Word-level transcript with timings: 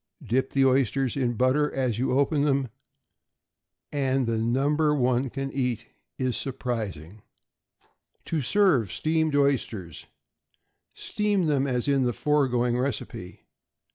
Dip 0.23 0.49
the 0.53 0.65
oysters 0.65 1.15
in 1.15 1.27
the 1.27 1.35
butter 1.35 1.71
as 1.71 1.99
you 1.99 2.11
open 2.17 2.41
them, 2.41 2.69
and 3.91 4.25
the 4.25 4.39
number 4.39 4.95
one 4.95 5.29
can 5.29 5.51
eat 5.51 5.85
is 6.17 6.35
surprising. 6.35 7.21
=To 8.25 8.41
serve 8.41 8.91
Steamed 8.91 9.35
Oysters.= 9.35 10.07
Steam 10.95 11.45
them 11.45 11.67
as 11.67 11.87
in 11.87 12.01
the 12.01 12.13
foregoing 12.13 12.79
recipe. 12.79 13.45